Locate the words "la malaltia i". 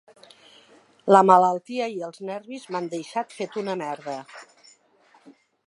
1.15-2.01